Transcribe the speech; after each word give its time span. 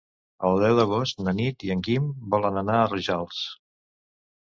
El 0.47 0.55
deu 0.61 0.77
d'agost 0.77 1.19
na 1.27 1.33
Nit 1.39 1.65
i 1.67 1.69
en 1.75 1.83
Guim 1.87 2.07
volen 2.37 2.57
anar 2.63 2.79
a 2.79 2.89
Rojals. 2.95 3.43